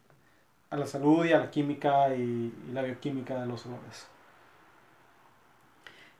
a 0.71 0.77
la 0.77 0.87
salud 0.87 1.25
y 1.25 1.33
a 1.33 1.39
la 1.39 1.51
química 1.51 2.15
y, 2.15 2.53
y 2.69 2.73
la 2.73 2.83
bioquímica 2.83 3.41
de 3.41 3.47
los 3.47 3.67
olores. 3.67 4.07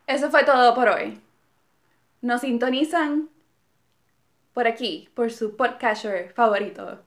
Eso 0.07 0.31
fue 0.31 0.45
todo 0.45 0.75
por 0.75 0.89
hoy. 0.89 1.21
Nos 2.21 2.43
sintonizan 2.43 3.29
por 4.53 4.67
aquí, 4.67 5.11
por 5.15 5.31
su 5.33 5.57
podcaster 5.57 6.33
favorito. 6.33 7.03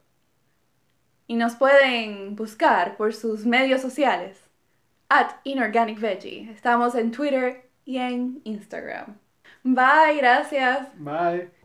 Y 1.27 1.35
nos 1.35 1.55
pueden 1.55 2.35
buscar 2.35 2.97
por 2.97 3.13
sus 3.13 3.45
medios 3.45 3.81
sociales. 3.81 4.39
At 5.09 5.31
Inorganic 5.43 5.99
Veggie. 5.99 6.51
Estamos 6.51 6.95
en 6.95 7.11
Twitter 7.11 7.69
y 7.85 7.97
en 7.97 8.41
Instagram. 8.43 9.17
Bye, 9.63 10.17
gracias. 10.17 10.89
Bye. 10.95 11.56